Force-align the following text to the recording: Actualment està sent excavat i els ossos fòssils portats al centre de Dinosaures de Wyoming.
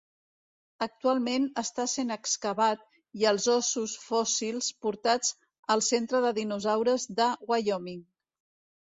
Actualment 0.85 1.45
està 1.61 1.85
sent 1.91 2.13
excavat 2.15 2.81
i 3.23 3.29
els 3.33 3.47
ossos 3.57 3.95
fòssils 4.07 4.73
portats 4.87 5.33
al 5.77 5.87
centre 5.93 6.27
de 6.29 6.37
Dinosaures 6.43 7.11
de 7.23 7.33
Wyoming. 7.55 8.07